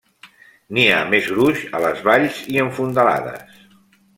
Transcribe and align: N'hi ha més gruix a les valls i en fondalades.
N'hi 0.77 0.85
ha 0.93 1.01
més 1.11 1.27
gruix 1.35 1.61
a 1.65 1.81
les 1.85 2.01
valls 2.09 2.41
i 2.55 2.61
en 2.65 2.73
fondalades. 2.79 3.65